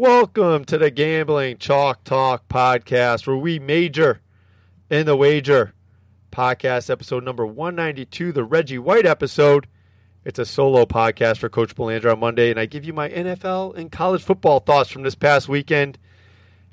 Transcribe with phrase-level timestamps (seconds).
[0.00, 4.20] Welcome to the Gambling Chalk Talk podcast, where we major
[4.88, 5.74] in the wager.
[6.30, 9.66] Podcast episode number 192, the Reggie White episode.
[10.24, 13.76] It's a solo podcast for Coach Belanger on Monday, and I give you my NFL
[13.76, 15.98] and college football thoughts from this past weekend.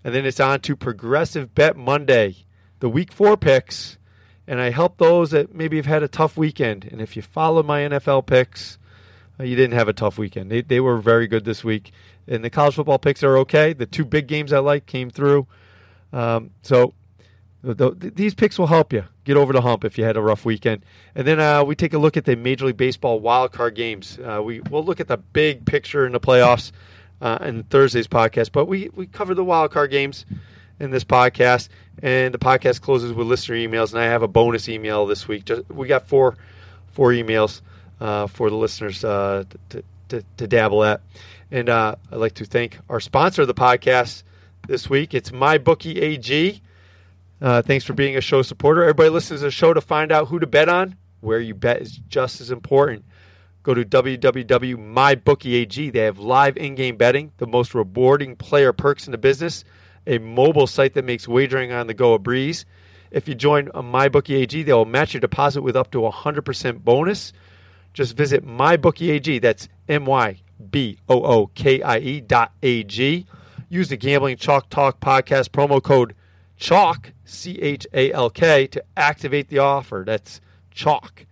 [0.04, 2.36] And then it's on to Progressive Bet Monday,
[2.80, 3.98] the week four picks.
[4.46, 6.86] And I help those that maybe have had a tough weekend.
[6.92, 8.78] And if you follow my NFL picks,
[9.40, 10.52] you didn't have a tough weekend.
[10.52, 11.92] They, they were very good this week
[12.28, 13.74] and the college football picks are okay.
[13.74, 15.48] The two big games I like came through.
[16.12, 16.94] Um, so
[17.62, 20.22] the, the, these picks will help you get over the hump if you had a
[20.22, 20.84] rough weekend.
[21.14, 24.18] And then uh, we take a look at the Major League Baseball wild card games.
[24.20, 26.72] Uh, we we'll look at the big picture in the playoffs
[27.22, 30.26] uh, in Thursday's podcast, but we we cover the wild card games
[30.80, 31.70] in this podcast.
[32.04, 35.46] And the podcast closes with listener emails, and I have a bonus email this week.
[35.46, 36.36] Just, we got four
[36.92, 37.62] four emails
[38.00, 41.02] uh, for the listeners uh, to, to, to dabble at.
[41.52, 44.24] And uh, I'd like to thank our sponsor of the podcast
[44.68, 45.14] this week.
[45.14, 46.62] It's MyBookie AG.
[47.40, 48.82] Thanks for being a show supporter.
[48.82, 50.96] Everybody listens to the show to find out who to bet on.
[51.22, 53.06] Where you bet is just as important.
[53.64, 55.90] Go to www.mybookie.ag.
[55.90, 59.64] They have live in-game betting, the most rewarding player perks in the business,
[60.06, 62.68] a mobile site that makes wagering on the go a breeze.
[63.10, 66.84] If you join MyBookie AG, they will match your deposit with up to a 100%
[66.84, 67.34] bonus.
[67.96, 69.40] Just visit MyBookie.ag.
[69.40, 73.26] That's M-Y B O O K I E dot A G.
[73.70, 76.14] Use the Gambling Chalk Talk podcast promo code
[76.58, 80.04] CHALK, C H A L K, to activate the offer.
[80.06, 81.26] That's CHALK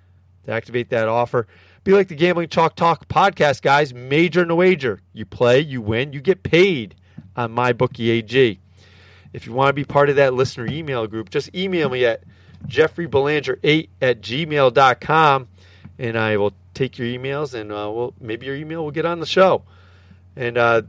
[0.45, 1.47] to activate that offer.
[1.84, 3.94] Be like the Gambling Chalk Talk podcast, guys.
[3.94, 5.02] Major the wager.
[5.11, 6.95] You play, you win, you get paid
[7.36, 8.59] on MyBookieAG.
[9.34, 12.23] If you want to be part of that listener email group, just email me at
[12.67, 15.47] jeffreybelanger8 at gmail.com
[16.00, 19.20] and I will take your emails, and uh, well, maybe your email will get on
[19.20, 19.64] the show.
[20.36, 20.84] And uh,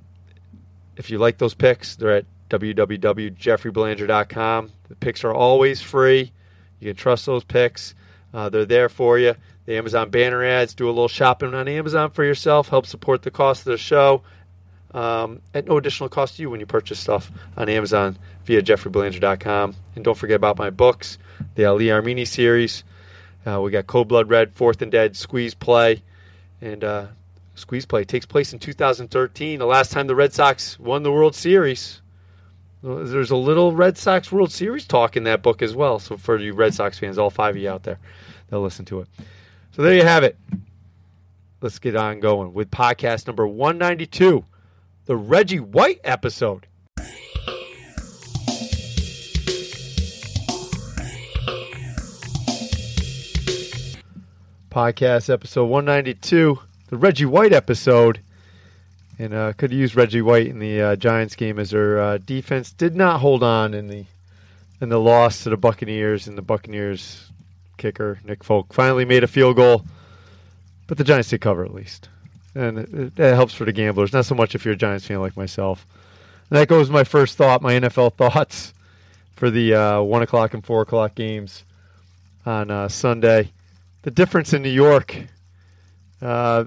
[0.96, 4.70] if you like those picks, they're at www.jeffreybelanger.com.
[4.88, 6.32] The picks are always free.
[6.80, 7.94] You can trust those picks.
[8.32, 9.34] Uh, they're there for you.
[9.66, 13.30] The Amazon banner ads, do a little shopping on Amazon for yourself, help support the
[13.30, 14.22] cost of the show
[14.94, 19.74] um, at no additional cost to you when you purchase stuff on Amazon via jeffreybelanger.com.
[19.96, 21.18] And don't forget about my books,
[21.56, 22.84] the Ali Armeni series.
[23.46, 26.02] Uh, we got Code Blood Red, Fourth and Dead, Squeeze Play,
[26.60, 27.06] and uh,
[27.54, 31.34] Squeeze Play takes place in 2013, the last time the Red Sox won the World
[31.34, 32.00] Series.
[32.82, 35.98] There's a little Red Sox World Series talk in that book as well.
[35.98, 37.98] So for you Red Sox fans, all five of you out there,
[38.48, 39.08] they'll listen to it.
[39.72, 40.36] So there you have it.
[41.60, 44.44] Let's get on going with podcast number 192,
[45.06, 46.66] the Reggie White episode.
[54.74, 56.58] Podcast, episode 192,
[56.88, 58.18] the Reggie White episode.
[59.20, 62.72] And uh, could use Reggie White in the uh, Giants game as their uh, defense
[62.72, 64.04] did not hold on in the
[64.80, 66.26] in the loss to the Buccaneers.
[66.26, 67.30] And the Buccaneers
[67.76, 69.84] kicker Nick Folk finally made a field goal,
[70.88, 72.08] but the Giants did cover at least,
[72.56, 72.78] and
[73.14, 74.12] that helps for the gamblers.
[74.12, 75.86] Not so much if you're a Giants fan like myself.
[76.50, 78.74] And that goes my first thought, my NFL thoughts
[79.36, 81.62] for the uh, one o'clock and four o'clock games
[82.44, 83.52] on uh, Sunday
[84.04, 85.16] the difference in New York.
[86.22, 86.64] Uh,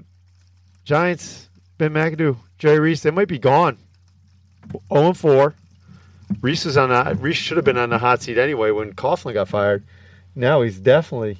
[0.84, 3.78] Giants, Ben McAdoo, Jerry Reese, they might be gone.
[4.92, 5.54] 0 4.
[6.42, 9.34] Reese was on the, Reese should have been on the hot seat anyway when Coughlin
[9.34, 9.84] got fired.
[10.34, 11.38] Now he's definitely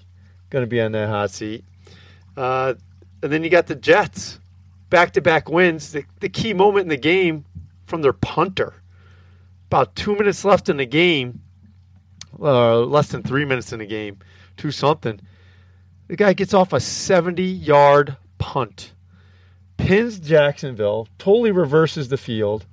[0.50, 1.64] going to be on that hot seat.
[2.36, 2.74] Uh,
[3.22, 4.38] and then you got the Jets,
[4.90, 5.92] back to back wins.
[5.92, 7.44] The, the key moment in the game
[7.86, 8.74] from their punter.
[9.66, 11.42] About two minutes left in the game,
[12.40, 14.18] uh, less than three minutes in the game,
[14.56, 15.20] two something
[16.08, 18.92] the guy gets off a 70 yard punt,
[19.76, 22.66] pins Jacksonville, totally reverses the field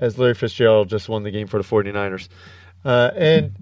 [0.00, 2.28] as Larry Fitzgerald just won the game for the 49ers.
[2.84, 3.56] Uh, and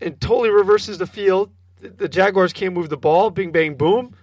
[0.00, 1.50] and totally reverses the field.
[1.80, 3.30] The Jaguars can't move the ball.
[3.30, 4.14] Bing, bang, boom.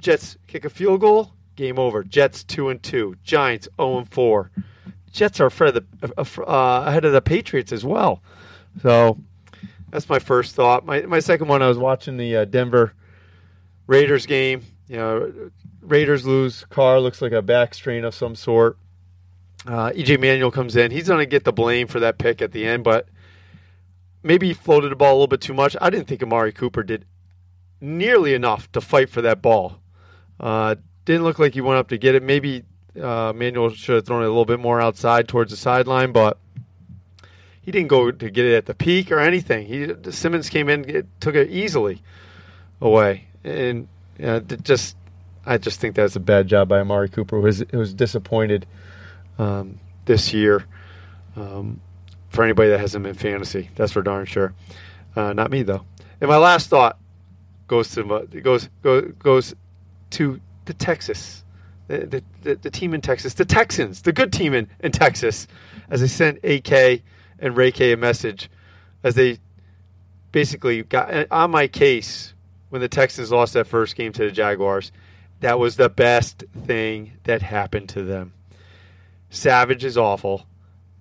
[0.00, 1.32] Jets kick a field goal.
[1.56, 2.02] Game over.
[2.02, 3.16] Jets two and two.
[3.22, 4.50] Giants zero and four.
[5.10, 8.22] Jets are ahead of the, uh, ahead of the Patriots as well.
[8.80, 9.18] So
[9.92, 10.84] that's my first thought.
[10.84, 12.94] My my second one, I was watching the uh, Denver
[13.86, 14.64] Raiders game.
[14.88, 15.50] You know,
[15.82, 16.64] Raiders lose.
[16.70, 18.78] Carr looks like a back strain of some sort.
[19.66, 20.90] Uh, EJ Manuel comes in.
[20.90, 23.06] He's going to get the blame for that pick at the end, but
[24.22, 25.76] maybe he floated the ball a little bit too much.
[25.80, 27.04] I didn't think Amari Cooper did
[27.80, 29.78] nearly enough to fight for that ball.
[30.40, 32.22] Uh, didn't look like he went up to get it.
[32.22, 32.64] Maybe
[33.00, 36.38] uh, Manuel should have thrown it a little bit more outside towards the sideline, but
[37.62, 39.66] he didn't go to get it at the peak or anything.
[39.66, 42.02] He Simmons came in, it, took it easily
[42.80, 43.88] away, and
[44.18, 44.96] you know, just
[45.46, 47.36] I just think that's a bad job by Amari Cooper.
[47.36, 48.66] Who was, who was disappointed
[49.38, 50.64] um, this year.
[51.36, 51.80] Um,
[52.28, 54.54] for anybody that has him in fantasy, that's for darn sure.
[55.14, 55.84] Uh, not me though.
[56.20, 56.98] And my last thought
[57.66, 59.54] goes to goes goes goes
[60.10, 61.44] to the Texas,
[61.88, 65.46] the, the, the team in Texas, the Texans, the good team in, in Texas,
[65.90, 67.02] as they sent AK
[67.42, 68.48] and Ray K a message,
[69.02, 69.38] as they
[70.30, 72.32] basically got on my case
[72.70, 74.90] when the Texans lost that first game to the Jaguars.
[75.40, 78.32] That was the best thing that happened to them.
[79.28, 80.46] Savage is awful.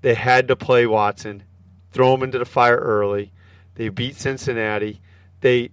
[0.02, 1.44] They had to play Watson,
[1.92, 3.32] throw him into the fire early.
[3.76, 5.00] They beat Cincinnati.
[5.42, 5.70] They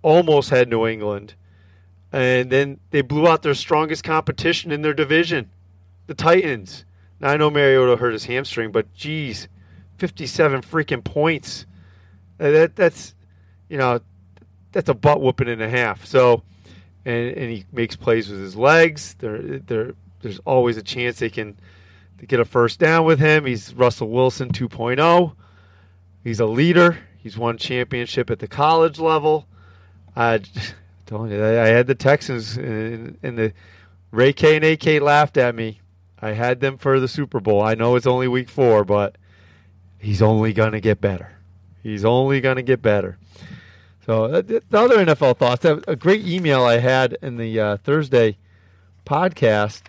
[0.00, 1.34] almost had New England.
[2.12, 5.50] And then they blew out their strongest competition in their division,
[6.06, 6.84] the Titans.
[7.18, 9.48] Now I know Mariota hurt his hamstring, but geez,
[9.98, 11.66] 57 freaking points.
[12.40, 13.14] Uh, that that's
[13.68, 14.00] you know
[14.72, 16.04] that's a butt whooping and a half.
[16.04, 16.42] So
[17.04, 19.14] and and he makes plays with his legs.
[19.18, 21.58] There there there's always a chance they can
[22.18, 23.44] they get a first down with him.
[23.46, 25.34] He's Russell Wilson 2.0.
[26.22, 26.98] He's a leader.
[27.18, 29.46] He's won championship at the college level.
[30.16, 30.40] I
[31.06, 33.52] told you I had the Texans and the
[34.10, 35.80] Ray K and AK laughed at me.
[36.20, 37.62] I had them for the Super Bowl.
[37.62, 39.16] I know it's only week four, but
[40.04, 41.32] he's only gonna get better.
[41.82, 43.18] He's only gonna get better.
[44.06, 45.64] So uh, the other NFL thoughts.
[45.64, 48.36] A great email I had in the uh, Thursday
[49.06, 49.82] podcast,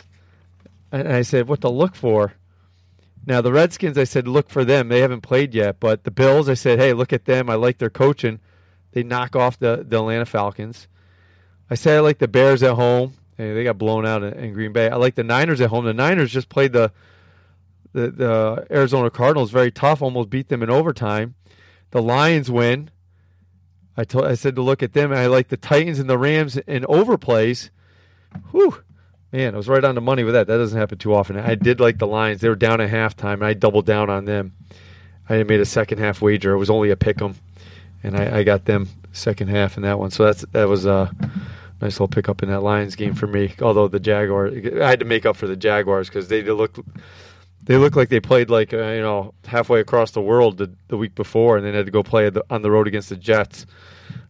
[0.92, 2.34] and I said what to look for.
[3.28, 4.88] Now the Redskins, I said look for them.
[4.88, 7.50] They haven't played yet, but the Bills, I said, hey, look at them.
[7.50, 8.40] I like their coaching.
[8.92, 10.88] They knock off the, the Atlanta Falcons.
[11.70, 13.16] I said I like the Bears at home.
[13.36, 14.90] Hey, they got blown out in, in, Green Bay.
[14.90, 15.84] I like the Niners at home.
[15.84, 16.92] The Niners just played the,
[17.96, 21.36] the the Arizona Cardinals very tough, almost beat them in overtime.
[21.92, 22.92] The Lions win.
[23.98, 25.12] I told I said to look at them.
[25.12, 27.70] And I like the Titans and the Rams in overplays.
[28.52, 28.84] Whew,
[29.32, 30.48] man, I was right on the money with that.
[30.48, 31.38] That doesn't happen too often.
[31.38, 32.42] I did like the Lions.
[32.42, 34.54] They were down at halftime, and I doubled down on them.
[35.30, 36.52] I made a second half wager.
[36.52, 37.36] It was only a pick 'em
[38.06, 40.12] and I, I, got them second half in that one.
[40.12, 41.12] So that's that was a
[41.82, 43.56] nice little pickup in that Lions game for me.
[43.62, 46.78] Although the Jaguars, I had to make up for the Jaguars because they, they look
[47.66, 50.98] they look like they played like uh, you know halfway across the world the, the
[50.98, 53.66] week before, and then had to go play the, on the road against the Jets.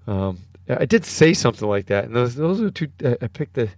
[0.08, 2.90] Um, I did say something like that, and those those are two.
[3.04, 3.70] I picked the.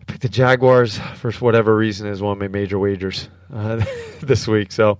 [0.00, 3.84] I picked the Jaguars for whatever reason as one of my major wagers uh,
[4.20, 4.72] this week.
[4.72, 4.98] So,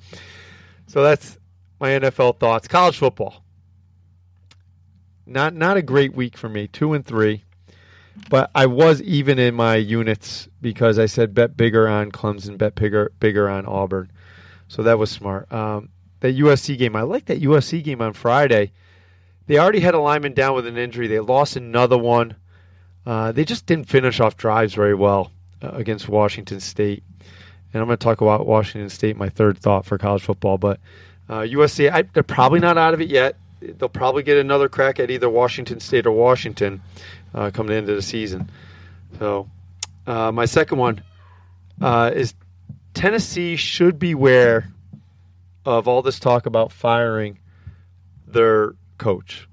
[0.86, 1.38] so that's
[1.80, 2.68] my NFL thoughts.
[2.68, 3.42] College football
[5.26, 7.44] not not a great week for me, two and three.
[8.28, 12.74] But I was even in my units because I said bet bigger on Clemson, bet
[12.74, 14.10] bigger bigger on Auburn.
[14.68, 15.52] So that was smart.
[15.52, 18.72] Um, that USC game, I like that USC game on Friday.
[19.46, 21.08] They already had a lineman down with an injury.
[21.08, 22.36] They lost another one.
[23.04, 27.02] Uh, they just didn't finish off drives very well uh, against Washington State.
[27.74, 30.58] And I'm going to talk about Washington State, my third thought for college football.
[30.58, 30.78] But
[31.28, 34.98] uh, USC, I, they're probably not out of it yet they'll probably get another crack
[35.00, 36.82] at either Washington State or Washington
[37.34, 38.50] uh, coming into the season.
[39.18, 39.48] So,
[40.06, 41.02] uh, my second one
[41.80, 42.34] uh, is
[42.94, 44.72] Tennessee should beware
[45.64, 47.38] of all this talk about firing
[48.26, 49.48] their coach.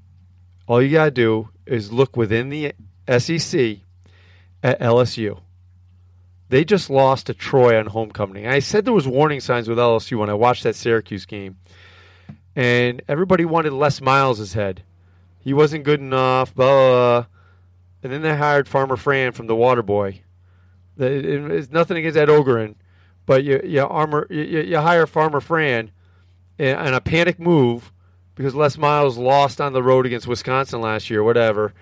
[0.68, 2.74] All you got to do is look within the
[3.07, 3.78] SEC
[4.63, 5.42] at LSU.
[6.50, 8.48] They just lost to Troy on homecoming.
[8.48, 11.58] I said there was warning signs with LSU when I watched that Syracuse game
[12.56, 14.84] and everybody wanted Les Miles' head.
[15.39, 17.25] He wasn't good enough, blah, blah, blah.
[18.03, 20.24] And then they hired Farmer Fran from the Water Boy.
[21.00, 22.75] It's nothing against Ed Orgeron,
[23.25, 25.91] but you you, armor, you, you hire Farmer Fran
[26.58, 27.91] in, in a panic move
[28.36, 31.74] because Les Miles lost on the road against Wisconsin last year, whatever.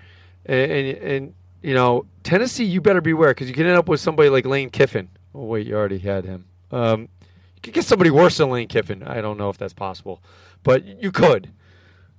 [0.46, 4.00] And, and, and you know, Tennessee, you better beware because you can end up with
[4.00, 5.08] somebody like Lane Kiffin.
[5.34, 6.46] Oh, wait, you already had him.
[6.70, 7.02] Um,
[7.54, 9.02] you could get somebody worse than Lane Kiffin.
[9.02, 10.22] I don't know if that's possible
[10.62, 11.50] but you could.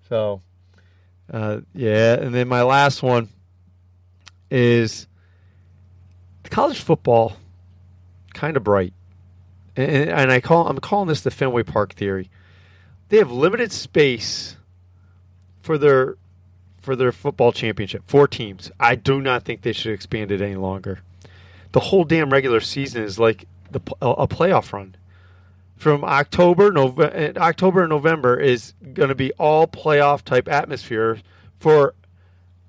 [0.07, 0.41] So,
[1.31, 2.15] uh, yeah.
[2.15, 3.29] And then my last one
[4.49, 5.07] is
[6.49, 7.37] college football,
[8.33, 8.93] kind of bright,
[9.75, 12.29] and, and I call I'm calling this the Fenway Park theory.
[13.09, 14.57] They have limited space
[15.61, 16.17] for their
[16.79, 18.03] for their football championship.
[18.07, 18.71] Four teams.
[18.79, 20.99] I do not think they should expand it any longer.
[21.71, 24.95] The whole damn regular season is like the, a playoff run
[25.75, 31.19] from October, November, eh, October and November is going to be all playoff type atmosphere
[31.59, 31.95] for.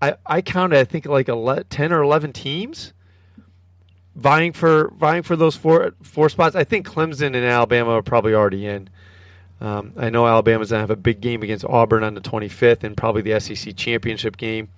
[0.02, 2.94] I, I counted, I think, like 11, ten or eleven teams
[4.20, 6.54] vying for vying for those four four spots.
[6.54, 8.88] I think Clemson and Alabama are probably already in.
[9.60, 12.96] Um, I know Alabama's gonna have a big game against Auburn on the 25th, and
[12.96, 14.68] probably the SEC championship game.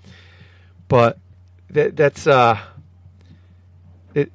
[0.89, 1.19] But
[1.71, 2.59] that, that's uh,
[4.15, 4.33] it,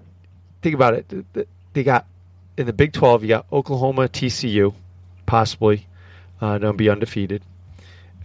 [0.62, 1.48] think about it.
[1.74, 2.06] They got
[2.58, 4.74] in the Big 12, you got Oklahoma, TCU,
[5.26, 5.88] possibly
[6.42, 7.44] uh, don't be undefeated.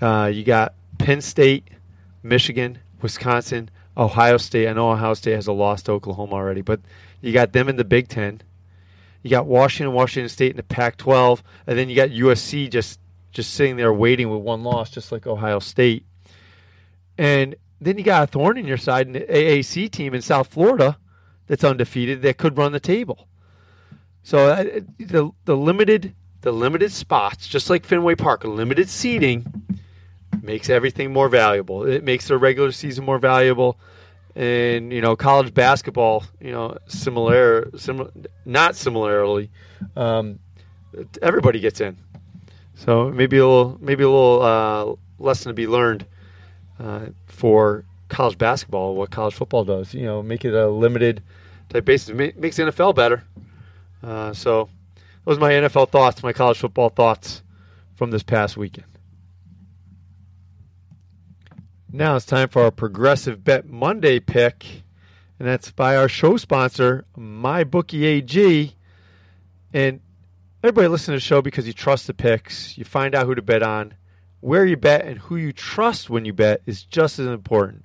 [0.01, 1.69] Uh, you got Penn State,
[2.23, 4.69] Michigan, Wisconsin, Ohio State.
[4.69, 6.81] I know Ohio State has a loss to Oklahoma already, but
[7.21, 8.41] you got them in the Big Ten.
[9.23, 12.99] You got Washington, Washington State in the Pac-12, and then you got USC just
[13.31, 16.05] just sitting there waiting with one loss, just like Ohio State.
[17.17, 20.99] And then you got a thorn in your side, an AAC team in South Florida
[21.47, 23.29] that's undefeated that could run the table.
[24.23, 29.47] So uh, the the limited the limited spots, just like Fenway Park, limited seating
[30.43, 31.87] makes everything more valuable.
[31.87, 33.79] It makes the regular season more valuable.
[34.35, 38.11] And you know, college basketball, you know, similar, similar,
[38.45, 39.51] not similarly,
[39.95, 40.39] um,
[41.21, 41.97] everybody gets in.
[42.75, 46.07] So maybe a little, maybe a little uh, lesson to be learned
[46.81, 48.95] uh, for college basketball.
[48.95, 51.23] What college football does, you know, make it a limited
[51.69, 52.09] type basis.
[52.09, 53.25] It makes NFL better.
[54.03, 54.69] Uh, so
[55.25, 57.43] those are my NFL thoughts, my college football thoughts
[57.97, 58.92] from this past weekend.
[61.95, 64.65] Now it's time for our Progressive Bet Monday pick,
[65.39, 68.73] and that's by our show sponsor, MyBookieAG.
[69.75, 70.01] And
[70.65, 73.43] everybody listen to the show because you trust the picks, you find out who to
[73.43, 73.93] bet on.
[74.41, 77.85] Where you bet and who you trust when you bet is just as important.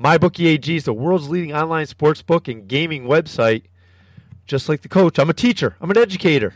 [0.00, 3.64] MyBookieAG is the world's leading online sports book and gaming website.
[4.46, 6.54] Just like the coach, I'm a teacher, I'm an educator.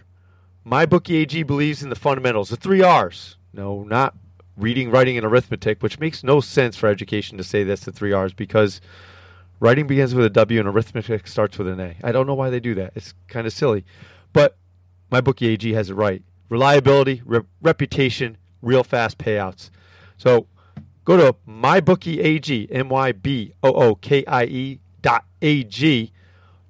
[0.64, 3.36] MyBookieAG believes in the fundamentals, the three R's.
[3.52, 4.14] No, not
[4.56, 8.12] reading, writing, and arithmetic, which makes no sense for education to say that's the three
[8.12, 8.80] R's because
[9.60, 11.96] writing begins with a W and arithmetic starts with an A.
[12.02, 12.92] I don't know why they do that.
[12.94, 13.84] It's kind of silly.
[14.32, 14.56] But
[15.10, 16.22] my bookie AG has it right.
[16.48, 19.70] Reliability, re- reputation, real fast payouts.
[20.16, 20.46] So
[21.04, 26.12] go to mybookie AG, M Y B O O K I E dot A G.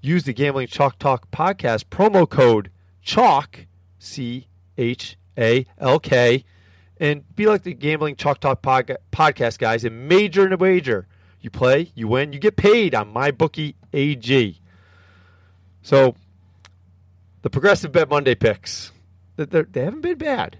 [0.00, 2.70] Use the Gambling Chalk Talk podcast promo code
[3.02, 3.66] CHALK,
[3.98, 6.44] C H A L K
[6.98, 11.06] and be like the gambling chalk talk podcast guys and major in a wager.
[11.40, 14.60] You play, you win, you get paid on my bookie AG.
[15.82, 16.16] So
[17.42, 18.92] the progressive bet Monday picks,
[19.36, 20.58] they have not been bad.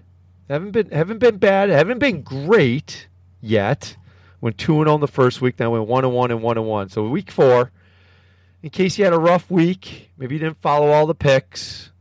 [0.49, 1.69] Haven't been haven't been bad.
[1.69, 3.07] Haven't been great
[3.41, 3.97] yet.
[4.41, 6.57] Went two and oh on the first week, then went one and one and one
[6.57, 6.89] and one.
[6.89, 7.71] So week four,
[8.61, 11.91] in case you had a rough week, maybe you didn't follow all the picks.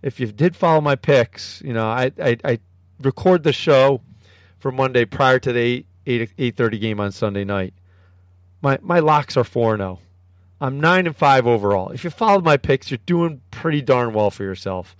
[0.00, 2.58] If you did follow my picks, you know I I, I
[3.04, 4.00] record the show
[4.58, 7.74] for Monday prior to the 8 8 8:30 game on Sunday night.
[8.62, 10.00] My my locks are 4 0.
[10.60, 11.90] I'm 9 and 5 overall.
[11.90, 14.96] If you followed my picks, you're doing pretty darn well for yourself.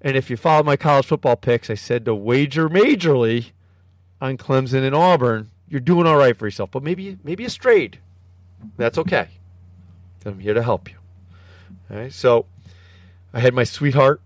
[0.00, 3.50] And if you followed my college football picks, I said to wager majorly
[4.20, 6.70] on Clemson and Auburn, you're doing all right for yourself.
[6.70, 7.98] But maybe maybe you strayed.
[8.76, 9.28] That's okay.
[10.24, 10.96] I'm here to help you.
[11.90, 12.12] All right.
[12.12, 12.46] So
[13.32, 14.20] I had my sweetheart,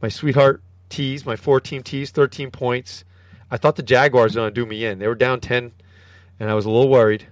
[0.00, 0.62] my sweetheart
[0.92, 3.04] tees, my four team tees, 13 points.
[3.50, 4.98] I thought the Jaguars were going to do me in.
[4.98, 5.72] They were down 10,
[6.38, 7.26] and I was a little worried.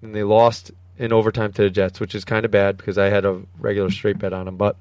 [0.00, 3.06] And they lost in overtime to the Jets, which is kind of bad because I
[3.06, 4.56] had a regular straight bet on them.
[4.56, 4.76] But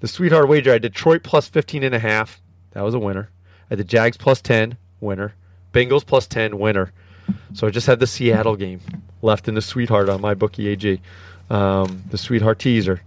[0.00, 2.40] the sweetheart wager, I had Detroit plus 15 and a half.
[2.72, 3.30] That was a winner.
[3.64, 5.34] I had the Jags plus 10, winner.
[5.72, 6.92] Bengals plus 10, winner.
[7.54, 8.80] So I just had the Seattle game
[9.22, 11.00] left in the sweetheart on my bookie AG,
[11.48, 13.02] um, the sweetheart teaser.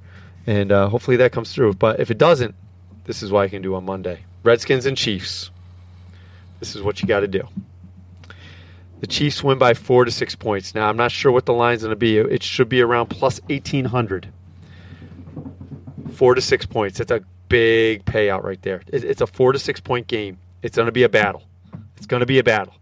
[0.47, 1.73] And uh, hopefully that comes through.
[1.73, 2.55] But if it doesn't,
[3.05, 4.23] this is what I can do on Monday.
[4.43, 5.49] Redskins and Chiefs.
[6.59, 7.47] This is what you got to do.
[8.99, 10.73] The Chiefs win by four to six points.
[10.73, 12.17] Now, I'm not sure what the line's going to be.
[12.17, 14.29] It should be around plus 1,800.
[16.13, 16.99] Four to six points.
[16.99, 18.81] It's a big payout right there.
[18.87, 20.37] It's a four to six point game.
[20.61, 21.43] It's going to be a battle.
[21.97, 22.75] It's going to be a battle.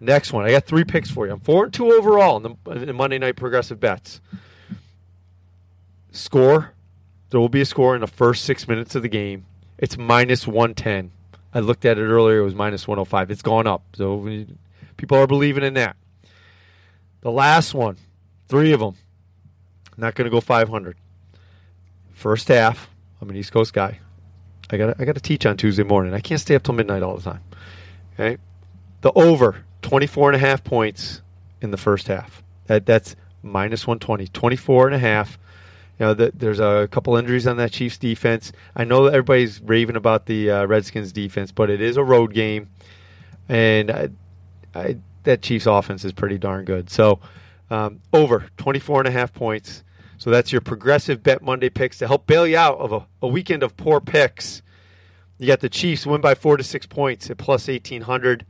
[0.00, 0.44] Next one.
[0.44, 1.32] I got three picks for you.
[1.32, 4.20] I'm four and two overall in the in Monday night progressive bets.
[6.12, 6.72] Score.
[7.30, 9.46] There will be a score in the first six minutes of the game.
[9.78, 11.10] It's minus 110.
[11.52, 12.38] I looked at it earlier.
[12.38, 13.30] It was minus 105.
[13.30, 13.82] It's gone up.
[13.94, 14.46] So
[14.96, 15.96] people are believing in that.
[17.20, 17.96] The last one,
[18.48, 18.96] three of them.
[19.96, 20.96] Not going to go 500.
[22.12, 22.90] First half.
[23.20, 24.00] I'm an East Coast guy.
[24.70, 26.14] I got I got to teach on Tuesday morning.
[26.14, 27.42] I can't stay up till midnight all the time.
[28.14, 28.38] Okay.
[29.02, 31.22] The over 24 and a half points
[31.60, 32.42] in the first half.
[32.66, 34.28] That that's minus 120.
[34.28, 35.38] 24 and a half
[35.98, 38.52] you know, the, there's a couple injuries on that Chiefs defense.
[38.74, 42.68] I know everybody's raving about the uh, Redskins defense, but it is a road game,
[43.48, 44.08] and I,
[44.74, 46.90] I, that Chiefs offense is pretty darn good.
[46.90, 47.20] So
[47.70, 49.82] um, over 24 and a half points.
[50.18, 53.28] So that's your progressive bet Monday picks to help bail you out of a, a
[53.28, 54.62] weekend of poor picks.
[55.38, 58.46] You got the Chiefs win by four to six points at plus 1800.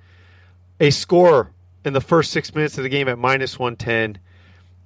[0.80, 1.52] A score
[1.84, 4.20] in the first six minutes of the game at minus 110.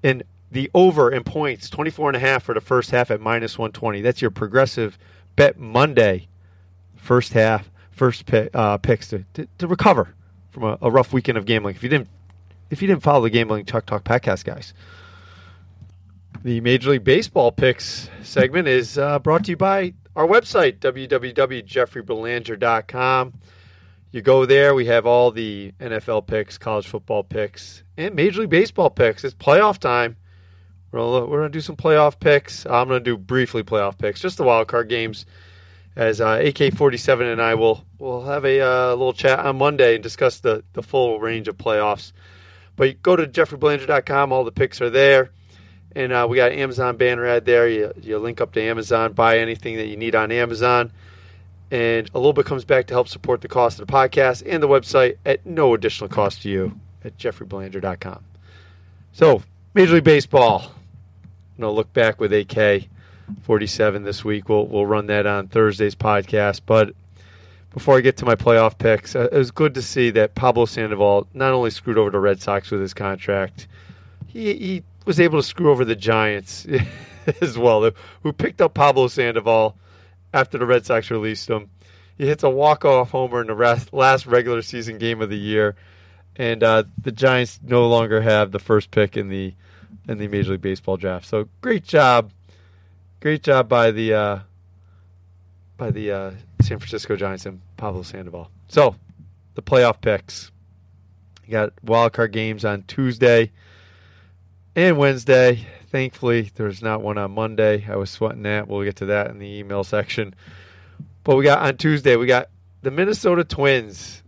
[0.02, 3.58] And the over in points, 24 and a half for the first half at minus
[3.58, 4.00] 120.
[4.00, 4.98] That's your progressive
[5.36, 6.28] bet Monday,
[6.96, 10.14] first half, first pick, uh, picks to, to, to, recover
[10.50, 11.76] from a, a, rough weekend of gambling.
[11.76, 12.08] If you didn't,
[12.70, 14.72] if you didn't follow the gambling Chalk Talk podcast, guys.
[16.44, 23.32] The Major League Baseball picks segment is uh, brought to you by our website, www.jeffreybelanger.com.
[24.10, 28.50] You go there, we have all the NFL picks, college football picks, and Major League
[28.50, 29.24] Baseball picks.
[29.24, 30.16] It's playoff time.
[30.90, 32.64] We're gonna, we're gonna do some playoff picks.
[32.64, 35.26] I'm gonna do briefly playoff picks, just the wild card games.
[35.96, 40.02] As uh, AK47 and I will will have a uh, little chat on Monday and
[40.02, 42.12] discuss the the full range of playoffs.
[42.76, 44.32] But go to jeffreybelanger.com.
[44.32, 45.30] All the picks are there,
[45.96, 47.68] and uh, we got Amazon banner ad there.
[47.68, 50.92] You you link up to Amazon, buy anything that you need on Amazon,
[51.70, 54.62] and a little bit comes back to help support the cost of the podcast and
[54.62, 58.24] the website at no additional cost to you at jeffreybelanger.com.
[59.12, 59.42] So
[59.74, 60.72] Major League Baseball
[61.58, 62.88] you know, look back with AK
[63.42, 64.48] 47 this week.
[64.48, 66.60] We'll we'll run that on Thursday's podcast.
[66.64, 66.94] But
[67.74, 70.64] before I get to my playoff picks, uh, it was good to see that Pablo
[70.64, 73.66] Sandoval not only screwed over the Red Sox with his contract,
[74.26, 76.66] he he was able to screw over the Giants
[77.40, 77.90] as well,
[78.22, 79.76] who picked up Pablo Sandoval
[80.32, 81.70] after the Red Sox released him.
[82.16, 85.76] He hits a walk-off homer in the last regular season game of the year,
[86.36, 89.54] and uh, the Giants no longer have the first pick in the
[90.08, 91.26] in the Major League Baseball draft.
[91.26, 92.32] So great job,
[93.20, 94.38] great job by the uh,
[95.76, 96.30] by the uh,
[96.62, 98.50] San Francisco Giants and Pablo Sandoval.
[98.68, 98.96] So
[99.54, 100.50] the playoff picks.
[101.44, 103.52] You got wild card games on Tuesday
[104.76, 105.66] and Wednesday.
[105.90, 107.86] Thankfully, there's not one on Monday.
[107.88, 108.68] I was sweating that.
[108.68, 110.34] We'll get to that in the email section.
[111.24, 112.50] But we got on Tuesday, we got
[112.82, 114.22] the Minnesota Twins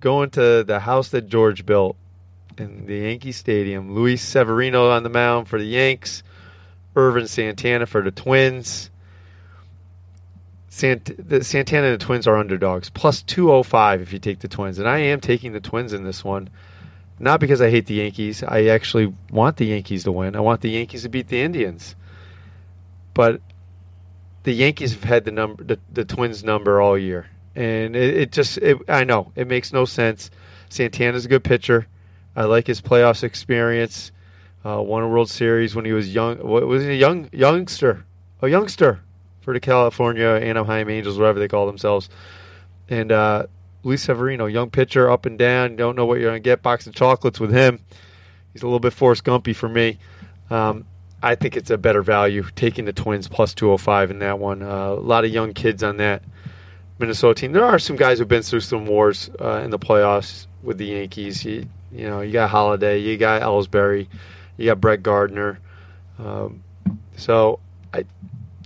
[0.00, 1.96] going to the house that George built
[2.60, 3.94] in the Yankee Stadium.
[3.94, 6.22] Luis Severino on the mound for the Yanks.
[6.96, 8.90] Ervin Santana for the Twins.
[10.68, 14.78] Sant- the Santana and the Twins are underdogs, plus 205 if you take the Twins.
[14.78, 16.48] And I am taking the Twins in this one.
[17.18, 18.42] Not because I hate the Yankees.
[18.42, 20.34] I actually want the Yankees to win.
[20.34, 21.94] I want the Yankees to beat the Indians.
[23.14, 23.40] But
[24.42, 28.32] the Yankees have had the number, the, the Twins number all year, and it, it
[28.32, 30.30] just, it, I know it makes no sense.
[30.68, 31.86] Santana's a good pitcher.
[32.34, 34.12] I like his playoffs experience.
[34.64, 36.38] Uh, won a World Series when he was young.
[36.38, 38.04] What was he a young youngster?
[38.40, 39.00] A youngster
[39.40, 42.08] for the California Anaheim Angels, whatever they call themselves.
[42.88, 43.46] And uh,
[43.82, 45.76] Luis Severino, young pitcher, up and down.
[45.76, 46.62] Don't know what you're going to get.
[46.62, 47.80] Box of chocolates with him.
[48.52, 49.98] He's a little bit Forrest Gumpy for me.
[50.50, 50.84] Um,
[51.22, 54.62] I think it's a better value taking the Twins plus 205 in that one.
[54.62, 56.22] Uh, a lot of young kids on that
[56.98, 57.52] Minnesota team.
[57.52, 60.86] There are some guys who've been through some wars uh, in the playoffs with the
[60.86, 61.44] Yankees.
[61.44, 64.08] You, you know, you got Holliday, you got Ellsbury,
[64.56, 65.58] you got Brett Gardner.
[66.18, 66.62] Um,
[67.16, 67.60] so
[67.92, 68.04] I,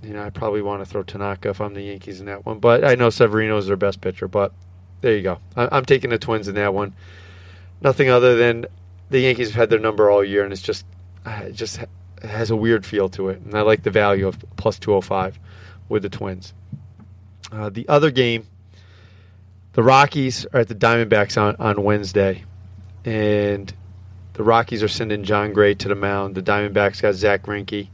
[0.03, 2.61] you know, I probably want to throw Tanaka if I'm the Yankees in that one.
[2.61, 4.29] But I know Severino is their best pitcher.
[4.29, 4.53] But
[5.01, 5.39] there you go.
[5.57, 6.95] I, am taking the Twins in that one.
[7.81, 8.67] Nothing other than
[9.11, 10.87] the Yankees have had their number all year, and it's just,
[11.25, 11.81] uh, it just
[12.23, 13.41] has a weird feel to it.
[13.41, 15.39] And I like the value of plus 205
[15.89, 16.55] with the Twins.
[17.53, 18.47] Uh, the other game,
[19.75, 22.45] the Rockies are at the Diamondbacks on, on Wednesday
[23.07, 23.73] and
[24.35, 26.35] the Rockies are sending Jon Gray to the mound.
[26.35, 27.89] The Diamondbacks got Zack Greinke.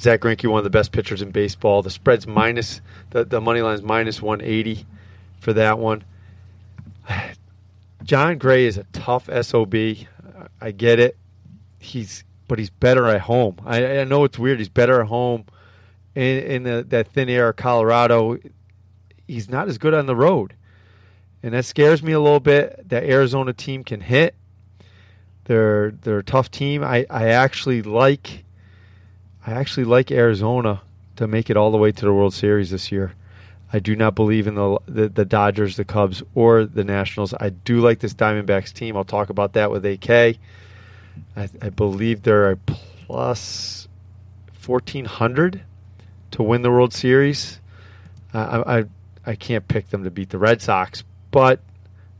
[0.00, 1.82] Zack Greinke, one of the best pitchers in baseball.
[1.82, 4.86] The spread's minus the the money line's minus one eighty
[5.38, 6.02] for that one.
[8.02, 9.74] Jon Gray is a tough sob.
[9.74, 11.16] I get it.
[11.78, 13.56] He's but he's better at home.
[13.64, 14.58] I, I know it's weird.
[14.58, 15.44] He's better at home
[16.14, 18.38] in, in the, that thin air of Colorado.
[19.28, 20.54] He's not as good on the road
[21.42, 22.88] and that scares me a little bit.
[22.88, 24.34] That Arizona team can hit.
[25.44, 26.84] They're they're a tough team.
[26.84, 28.44] I, I actually like
[29.46, 30.82] I actually like Arizona
[31.16, 33.14] to make it all the way to the World Series this year.
[33.72, 37.32] I do not believe in the, the, the Dodgers, the Cubs, or the Nationals.
[37.40, 38.96] I do like this Diamondbacks team.
[38.98, 40.10] I'll talk about that with AK.
[40.10, 40.36] I,
[41.36, 43.88] I believe they're a plus
[44.52, 45.62] fourteen hundred
[46.32, 47.60] to win the World Series.
[48.32, 48.84] I, I
[49.24, 51.58] I can't pick them to beat the Red Sox, but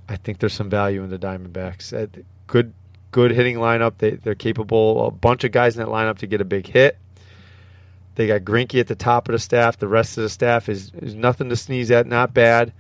[0.09, 1.93] I think there's some value in the Diamondbacks.
[1.93, 2.75] Uh, good,
[3.13, 3.99] good hitting lineup.
[3.99, 5.07] They they're capable.
[5.07, 6.99] A bunch of guys in that lineup to get a big hit.
[8.17, 9.79] They got Greinke at the top of the staff.
[9.79, 12.07] The rest of the staff is, is nothing to sneeze at.
[12.07, 12.73] Not bad.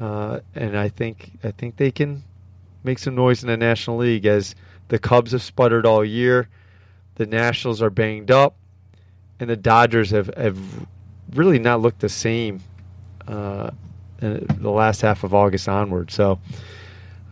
[0.00, 2.24] Uh, and I think I think they can
[2.82, 4.54] make some noise in the National League as
[4.88, 6.48] the Cubs have sputtered all year.
[7.16, 8.56] The Nationals are banged up,
[9.40, 10.58] and the Dodgers have, have
[11.34, 12.60] really not looked the same
[13.26, 13.70] uh,
[14.20, 16.10] the last half of August onward.
[16.10, 16.38] So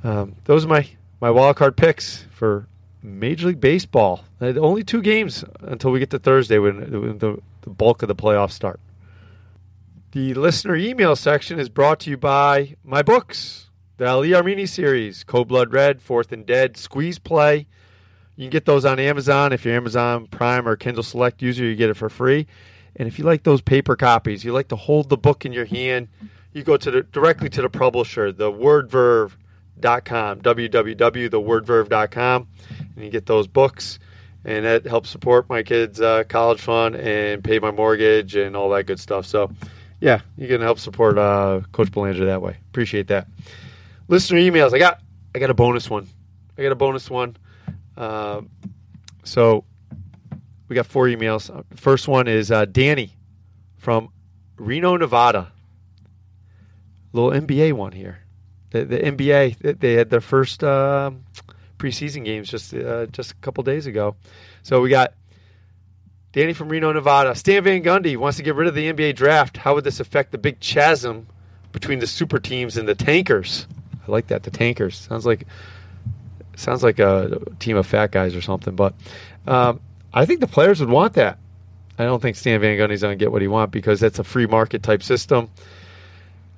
[0.03, 0.89] um, those are my
[1.21, 2.67] my wild card picks for
[3.03, 4.25] Major League Baseball.
[4.41, 8.09] Uh, only two games until we get to Thursday when, when the, the bulk of
[8.09, 8.81] the playoffs start.
[10.13, 15.25] The listener email section is brought to you by my books, the Ali Armeni series,
[15.25, 17.67] Code Blood Red, Fourth and Dead, Squeeze Play.
[18.37, 19.53] You can get those on Amazon.
[19.53, 22.47] If you're Amazon Prime or Kindle Select user, you get it for free.
[22.97, 25.65] And if you like those paper copies, you like to hold the book in your
[25.65, 26.09] hand,
[26.55, 32.49] you go to the, directly to the publisher, the wordverve.com, www.thewordverve.com,
[32.97, 33.99] and you get those books.
[34.47, 38.69] And that helps support my kids' uh, college fund and pay my mortgage and all
[38.71, 39.25] that good stuff.
[39.27, 39.51] So,
[40.01, 42.59] yeah, you can help support uh, Coach Belanger that way.
[42.71, 43.27] Appreciate that.
[44.09, 44.75] Listener emails.
[44.75, 45.01] I got
[45.35, 46.07] I got a bonus one.
[46.59, 47.39] I got a bonus one.
[47.97, 48.43] Uh,
[49.25, 49.65] so
[50.69, 51.65] we got four emails.
[51.75, 53.17] First one is uh, Danny
[53.79, 54.11] from
[54.59, 55.54] Reno, Nevada.
[57.15, 58.19] Little NBA one here.
[58.71, 61.13] The, the NBA they had their first uh,
[61.79, 64.17] preseason games just uh, just a couple days ago.
[64.65, 65.15] So we got
[66.33, 67.37] Danny from Reno, Nevada.
[67.37, 69.57] Stan Van Gundy wants to get rid of the NBA draft.
[69.57, 71.29] How would this affect the big chasm
[71.71, 73.69] between the super teams and the tankers?
[74.07, 74.43] I like that.
[74.43, 75.47] The tankers sounds like
[76.57, 78.75] sounds like a team of fat guys or something.
[78.75, 78.95] But
[79.47, 79.81] um,
[80.13, 81.39] I think the players would want that.
[81.97, 84.25] I don't think Stan Van Gundy's going to get what he wants because that's a
[84.25, 85.49] free market type system.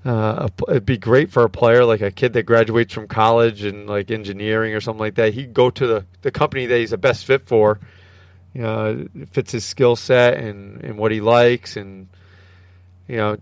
[0.07, 3.88] Uh, it'd be great for a player like a kid that graduates from college and
[3.88, 5.35] like engineering or something like that.
[5.35, 7.81] He'd go to the, the company that he's the best fit for
[8.57, 11.77] you know, fits his skill set and, and what he likes.
[11.77, 12.09] And,
[13.07, 13.37] you know,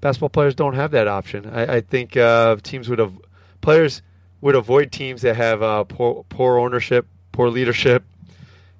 [0.00, 1.50] basketball players don't have that option.
[1.50, 3.12] I, I think uh, teams would have,
[3.60, 4.00] players
[4.40, 8.04] would avoid teams that have uh, poor, poor ownership, poor leadership,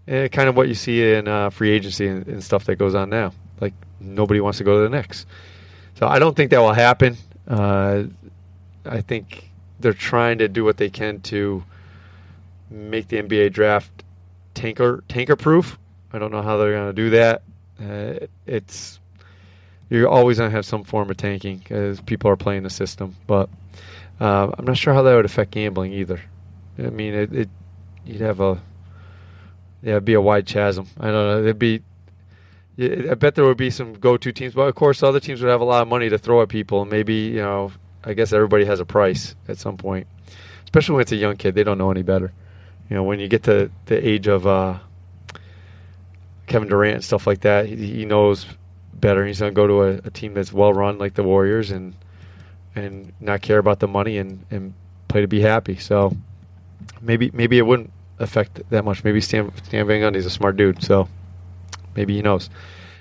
[0.07, 2.95] and kind of what you see in uh, free agency and, and, stuff that goes
[2.95, 3.35] on now.
[3.61, 5.27] Like nobody wants to go to the Knicks.
[6.03, 7.17] So I don't think that will happen.
[7.47, 8.07] Uh,
[8.85, 11.63] I think they're trying to do what they can to
[12.69, 14.03] make the NBA draft
[14.53, 15.79] tanker tanker proof.
[16.13, 17.43] I don't know how they're going to do that.
[17.81, 18.99] Uh, it's
[19.91, 23.15] you're always going to have some form of tanking because people are playing the system,
[23.29, 23.49] but
[24.21, 26.21] uh, I'm not sure how that would affect gambling either.
[26.81, 27.51] I mean, it, it
[28.05, 28.61] you'd have a
[29.85, 30.89] yeah, it'd be a wide chasm.
[30.99, 31.39] I don't know.
[31.43, 31.81] It'd be.
[32.83, 35.61] I bet there would be some go-to teams, but of course, other teams would have
[35.61, 36.83] a lot of money to throw at people.
[36.83, 37.73] And maybe you know,
[38.05, 40.07] I guess everybody has a price at some point,
[40.65, 41.55] especially when it's a young kid.
[41.55, 42.33] They don't know any better
[42.93, 44.79] you know, when you get to the age of uh,
[46.47, 48.45] Kevin Durant and stuff like that, he, he knows
[48.93, 49.25] better.
[49.25, 51.95] He's going to go to a, a, team that's well run like the Warriors and
[52.75, 54.75] and not care about the money and, and
[55.09, 55.77] play to be happy.
[55.77, 56.15] So
[57.01, 59.05] maybe maybe it wouldn't affect that much.
[59.05, 61.09] Maybe Stan, Stan Van Gundy's a smart dude, so
[61.95, 62.51] maybe he knows.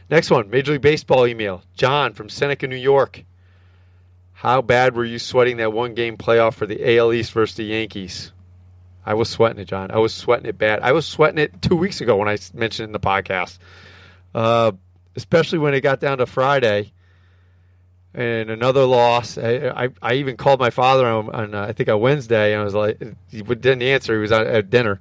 [0.09, 1.63] Next one, Major League Baseball email.
[1.73, 3.23] John from Seneca, New York.
[4.33, 7.63] How bad were you sweating that one game playoff for the AL East versus the
[7.63, 8.31] Yankees?
[9.05, 9.91] I was sweating it, John.
[9.91, 10.81] I was sweating it bad.
[10.81, 13.57] I was sweating it two weeks ago when I mentioned in the podcast,
[14.35, 14.71] uh,
[15.15, 16.91] especially when it got down to Friday
[18.13, 19.37] and another loss.
[19.37, 22.61] I, I, I even called my father on, on uh, I think on Wednesday, and
[22.61, 24.13] I was like, he didn't answer.
[24.13, 24.99] He was at, at dinner,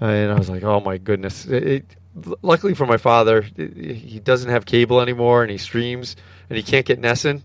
[0.00, 1.46] and I was like, oh my goodness.
[1.46, 1.96] It, it,
[2.42, 6.16] luckily for my father, he doesn't have cable anymore, and he streams,
[6.48, 7.42] and he can't get NESN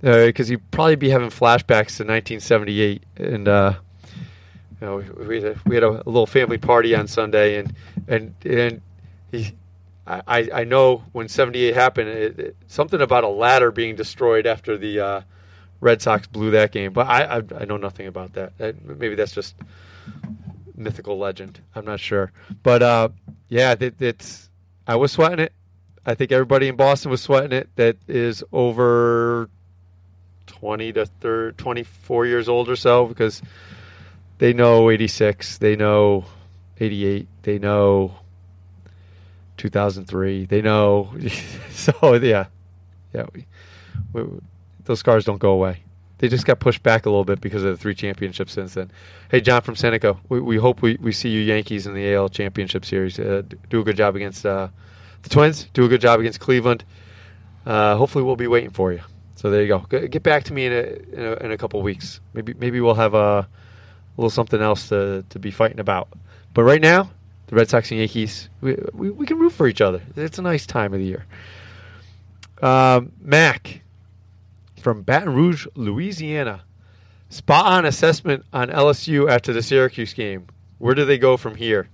[0.00, 3.74] because uh, he'd probably be having flashbacks to 1978, and uh,
[4.80, 7.74] you know, we had a, we had a little family party on Sunday, and
[8.06, 8.80] and and
[9.32, 9.54] he,
[10.06, 14.78] I I know when '78 happened, it, it, something about a ladder being destroyed after
[14.78, 15.20] the uh,
[15.80, 18.52] Red Sox blew that game, but I, I, I know nothing about that.
[18.84, 19.56] Maybe that's just
[20.78, 21.60] mythical legend.
[21.74, 23.08] I'm not sure, but uh,
[23.48, 24.48] yeah, it, it's
[24.86, 25.52] I was sweating it.
[26.06, 27.68] I think everybody in Boston was sweating it.
[27.76, 29.50] That is over
[30.46, 33.42] 20 to 30, 24 years old or so because
[34.38, 36.24] they know 86, they know
[36.80, 38.14] 88, they know
[39.58, 41.12] 2003, they know.
[41.72, 42.46] so, yeah.
[43.12, 43.26] Yeah.
[43.34, 43.46] We,
[44.12, 44.40] we,
[44.84, 45.82] those scars don't go away.
[46.18, 48.90] They just got pushed back a little bit because of the three championships since then.
[49.30, 52.30] Hey, John from Seneca, we, we hope we, we see you Yankees in the AL
[52.30, 53.18] Championship Series.
[53.18, 54.68] Uh, do a good job against uh,
[55.22, 55.68] the Twins.
[55.74, 56.84] Do a good job against Cleveland.
[57.64, 59.00] Uh, hopefully, we'll be waiting for you.
[59.36, 59.78] So there you go.
[60.08, 60.76] Get back to me in a
[61.12, 62.20] in a, in a couple weeks.
[62.34, 63.48] Maybe maybe we'll have a
[64.18, 66.08] little something else to, to be fighting about.
[66.52, 67.10] But right now,
[67.46, 70.02] the Red Sox and Yankees, we, we, we can root for each other.
[70.16, 71.24] It's a nice time of the year.
[72.60, 73.82] Um, Mac
[74.88, 76.64] from Baton Rouge, Louisiana.
[77.28, 80.46] Spot on assessment on LSU after the Syracuse game.
[80.78, 81.90] Where do they go from here?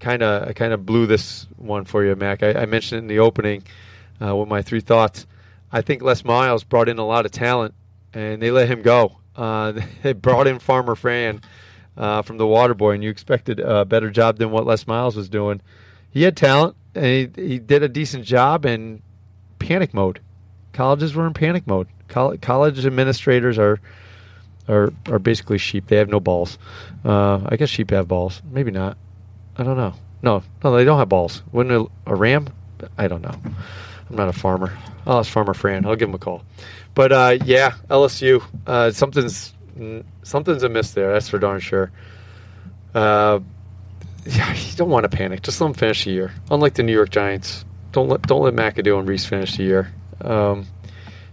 [0.00, 2.42] Kind of, I kind of blew this one for you, Mac.
[2.42, 3.62] I, I mentioned it in the opening
[4.20, 5.24] uh, with my three thoughts.
[5.70, 7.74] I think Les Miles brought in a lot of talent,
[8.12, 9.18] and they let him go.
[9.36, 11.42] Uh, they brought in Farmer Fran
[11.96, 15.14] uh, from the Water Boy, and you expected a better job than what Les Miles
[15.14, 15.60] was doing.
[16.10, 17.04] He had talent, and
[17.36, 19.00] he, he did a decent job in
[19.60, 20.18] panic mode.
[20.72, 21.86] Colleges were in panic mode.
[22.08, 23.80] College administrators are
[24.68, 25.86] are are basically sheep.
[25.88, 26.58] They have no balls.
[27.04, 28.42] Uh, I guess sheep have balls.
[28.50, 28.96] Maybe not.
[29.56, 29.94] I don't know.
[30.22, 31.42] No, no, they don't have balls.
[31.52, 32.48] Wouldn't a, a ram?
[32.98, 33.34] I don't know.
[34.08, 34.76] I'm not a farmer.
[35.06, 35.86] I'll ask Farmer Fran.
[35.86, 36.42] I'll give him a call.
[36.94, 38.42] But uh, yeah, LSU.
[38.66, 39.54] Uh, something's
[40.22, 41.12] something's amiss there.
[41.12, 41.92] That's for darn sure.
[42.94, 43.40] Uh,
[44.24, 45.42] yeah, you don't want to panic.
[45.42, 46.32] Just let them finish the year.
[46.50, 49.92] Unlike the New York Giants, don't let don't let McAdoo and Reese finish the year.
[50.20, 50.66] Um,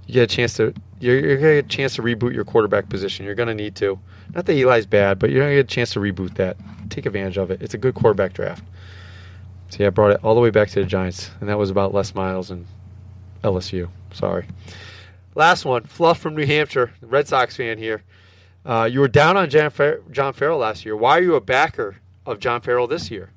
[0.08, 2.90] you get a chance to you're, you're gonna get a chance to reboot your quarterback
[2.90, 3.26] position.
[3.26, 4.00] You're gonna need to.
[4.34, 6.58] Not that Eli's bad, but you're gonna get a chance to reboot that.
[6.90, 7.62] Take advantage of it.
[7.62, 8.64] It's a good quarterback draft.
[9.70, 11.70] So yeah, I brought it all the way back to the Giants, and that was
[11.70, 12.68] about Les Miles and
[13.44, 13.90] LSU.
[14.14, 14.46] Sorry.
[15.36, 18.04] Last one, Fluff from New Hampshire, Red Sox fan here.
[18.66, 19.72] Uh, you were down on John,
[20.12, 20.96] John Farrell last year.
[20.96, 23.32] Why are you a backer of John Farrell this year?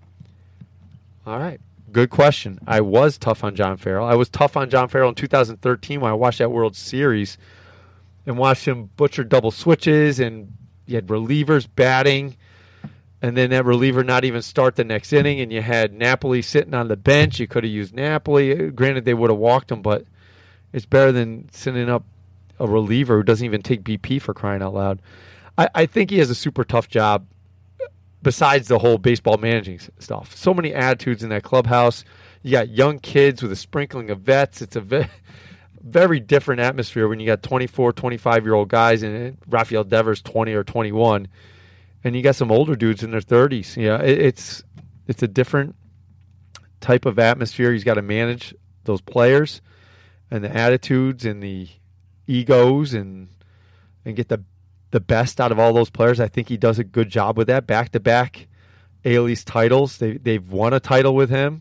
[1.26, 1.60] All right.
[1.92, 2.58] Good question.
[2.66, 4.06] I was tough on John Farrell.
[4.06, 7.38] I was tough on John Farrell in 2013 when I watched that World Series
[8.26, 10.52] and watched him butcher double switches and
[10.86, 12.36] you had relievers batting
[13.22, 16.74] and then that reliever not even start the next inning and you had Napoli sitting
[16.74, 17.40] on the bench.
[17.40, 18.70] You could have used Napoli.
[18.70, 20.04] Granted they would have walked him, but
[20.72, 22.04] it's better than sending up
[22.58, 25.00] a reliever who doesn't even take BP for crying out loud.
[25.56, 27.26] I, I think he has a super tough job
[28.22, 30.36] besides the whole baseball managing stuff.
[30.36, 32.04] So many attitudes in that clubhouse.
[32.42, 34.62] You got young kids with a sprinkling of vets.
[34.62, 35.06] It's a ve-
[35.80, 40.52] very different atmosphere when you got 24, 25 year old guys and Rafael Devers 20
[40.54, 41.28] or 21
[42.06, 43.76] and you got some older dudes in their 30s.
[43.76, 44.62] Yeah, it, it's
[45.08, 45.74] it's a different
[46.80, 47.72] type of atmosphere.
[47.72, 49.60] He's got to manage those players
[50.30, 51.68] and the attitudes and the
[52.28, 53.28] egos and
[54.04, 54.44] and get the
[54.96, 56.20] the best out of all those players.
[56.20, 57.66] I think he does a good job with that.
[57.66, 58.48] Back to back
[59.04, 59.98] AL East titles.
[59.98, 61.60] They they've won a title with him.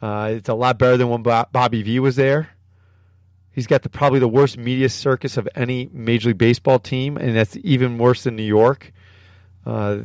[0.00, 2.50] Uh, it's a lot better than when Bobby V was there.
[3.50, 7.34] He's got the probably the worst media circus of any Major League Baseball team, and
[7.34, 8.92] that's even worse than New York.
[9.66, 9.98] Uh,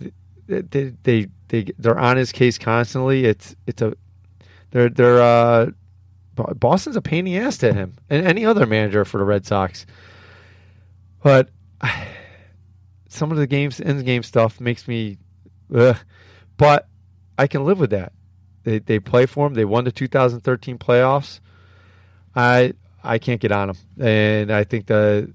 [0.47, 3.25] they they they they're on his case constantly.
[3.25, 3.93] It's it's a
[4.71, 5.67] they're they're uh,
[6.33, 9.45] Boston's a pain in the ass to him and any other manager for the Red
[9.45, 9.85] Sox.
[11.21, 11.49] But
[13.13, 15.17] some of the games end game stuff makes me,
[15.73, 15.97] ugh.
[16.57, 16.87] but
[17.37, 18.13] I can live with that.
[18.63, 19.53] They they play for him.
[19.53, 21.39] They won the 2013 playoffs.
[22.35, 22.73] I
[23.03, 25.31] I can't get on them, and I think the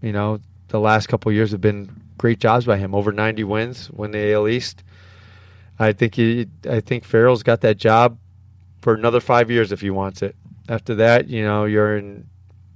[0.00, 2.94] you know the last couple years have been great jobs by him.
[2.94, 4.82] Over 90 wins, win the AL East.
[5.78, 8.18] I think he, I think Farrell's got that job
[8.82, 10.34] for another five years if he wants it.
[10.68, 12.26] After that, you know, you're in,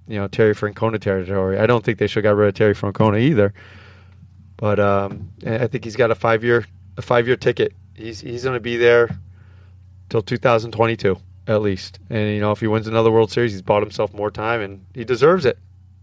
[0.08, 1.58] you know, Terry Francona territory.
[1.58, 3.52] I don't think they should got rid of Terry Francona either.
[4.62, 6.64] But um, I think he's got a five year
[6.96, 7.72] a five year ticket.
[7.96, 9.18] He's he's going to be there
[10.08, 11.16] till 2022
[11.48, 11.98] at least.
[12.08, 14.86] And you know, if he wins another World Series, he's bought himself more time, and
[14.94, 15.58] he deserves it.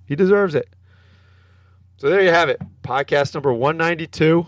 [0.07, 0.67] He deserves it.
[1.95, 2.61] So there you have it.
[2.83, 4.47] Podcast number 192,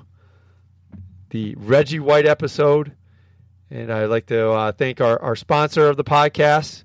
[1.29, 2.91] the Reggie White episode.
[3.69, 6.83] And I'd like to uh, thank our, our sponsor of the podcast,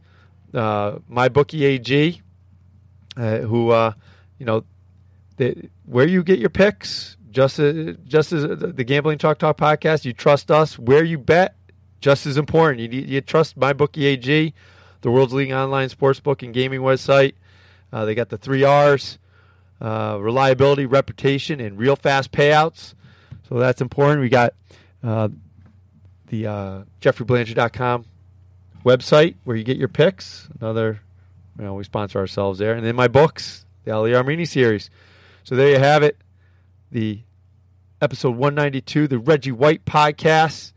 [0.54, 2.22] uh, MyBookie AG,
[3.16, 3.94] uh, who, uh,
[4.38, 4.62] you know,
[5.36, 10.06] the, where you get your picks, just, uh, just as the Gambling Chalk Talk podcast,
[10.06, 10.78] you trust us.
[10.78, 11.54] Where you bet,
[12.00, 12.90] just as important.
[12.90, 14.54] You, you trust MyBookie AG,
[15.02, 17.34] the world's leading online sportsbook and gaming website.
[17.92, 19.18] Uh, they got the three R's
[19.82, 22.94] uh, reliability, reputation, and real fast payouts.
[23.50, 24.22] So that's important.
[24.22, 24.54] We got
[25.04, 25.28] uh,
[26.28, 28.06] the uh, JeffreyBelanger.com
[28.82, 30.48] website where you get your picks.
[30.58, 31.02] Another,
[31.58, 32.72] you know, we sponsor ourselves there.
[32.72, 34.88] And then my books, the Ali Armeni series.
[35.44, 36.16] So there you have it.
[36.90, 37.20] The
[38.00, 40.72] episode 192, the Reggie White podcast.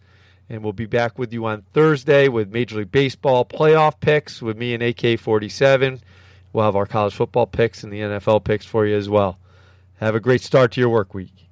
[0.50, 4.58] And we'll be back with you on Thursday with Major League Baseball playoff picks with
[4.58, 6.02] me and AK 47.
[6.52, 9.38] We'll have our college football picks and the NFL picks for you as well.
[9.98, 11.49] Have a great start to your work week.